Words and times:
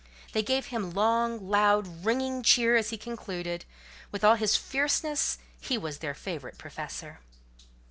They 0.33 0.41
gave 0.41 0.65
him 0.73 0.83
a 0.83 0.87
long, 0.89 1.47
loud, 1.47 2.03
ringing 2.05 2.41
cheer, 2.41 2.75
as 2.75 2.89
he 2.89 2.97
concluded: 2.97 3.65
with 4.11 4.23
all 4.23 4.33
his 4.33 4.55
fierceness, 4.57 5.37
he 5.59 5.77
was 5.77 5.99
their 5.99 6.15
favourite 6.15 6.57
professor. 6.57 7.19